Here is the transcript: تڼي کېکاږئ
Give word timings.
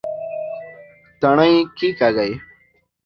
تڼي 1.21 1.53
کېکاږئ 1.77 2.31